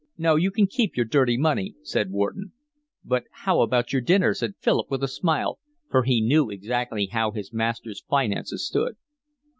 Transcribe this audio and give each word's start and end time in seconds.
"No, 0.17 0.35
you 0.35 0.49
can 0.49 0.65
keep 0.65 0.97
your 0.97 1.05
dirty 1.05 1.37
money," 1.37 1.75
said 1.83 2.09
Wharton. 2.09 2.53
"But 3.05 3.25
how 3.43 3.61
about 3.61 3.93
your 3.93 4.01
dinner?" 4.01 4.33
said 4.33 4.55
Philip, 4.59 4.89
with 4.89 5.03
a 5.03 5.07
smile, 5.07 5.59
for 5.91 6.01
he 6.05 6.21
knew 6.21 6.49
exactly 6.49 7.05
how 7.11 7.29
his 7.29 7.53
master's 7.53 8.01
finances 8.09 8.65
stood. 8.65 8.95